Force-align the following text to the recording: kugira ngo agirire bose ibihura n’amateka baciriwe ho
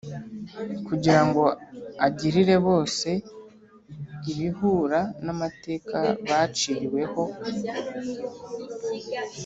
kugira 0.87 1.21
ngo 1.27 1.43
agirire 2.07 2.55
bose 2.67 3.09
ibihura 4.31 4.99
n’amateka 5.25 5.97
baciriwe 6.29 7.01
ho 7.11 7.23